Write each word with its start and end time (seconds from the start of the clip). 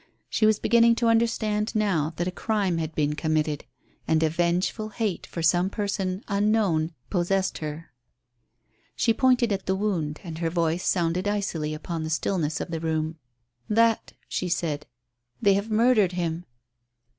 She 0.31 0.47
was 0.47 0.57
beginning 0.57 0.95
to 0.95 1.09
understand 1.09 1.75
now 1.75 2.13
that 2.15 2.27
a 2.27 2.31
crime 2.31 2.79
had 2.79 2.95
been 2.95 3.13
committed, 3.13 3.65
and 4.07 4.23
a 4.23 4.31
vengeful 4.31 4.89
hate 4.89 5.27
for 5.27 5.43
some 5.43 5.69
person 5.69 6.23
unknown 6.27 6.95
possessed 7.11 7.59
her. 7.59 7.93
She 8.95 9.13
pointed 9.13 9.51
at 9.51 9.67
the 9.67 9.75
wound, 9.75 10.19
and 10.23 10.39
her 10.39 10.49
voice 10.49 10.87
sounded 10.87 11.27
icily 11.27 11.75
upon 11.75 12.01
the 12.03 12.09
stillness 12.09 12.59
of 12.59 12.71
the 12.71 12.79
room. 12.79 13.19
"That," 13.69 14.13
she 14.27 14.49
said. 14.49 14.87
"They 15.39 15.53
have 15.53 15.69
murdered 15.69 16.13
him." 16.13 16.45